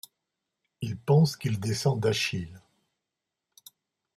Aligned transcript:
Il 0.81 0.97
pense 0.97 1.37
qu'il 1.37 1.59
descend 1.59 1.99
d'Achille. 1.99 2.59